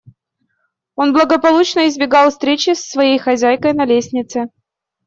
[0.95, 4.45] Он благополучно избегал встречи с своей хозяйкой на лестнице.